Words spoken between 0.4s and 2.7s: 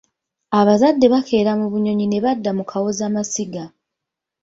Ebazadde bakeera mu bunyonyi ne badda mu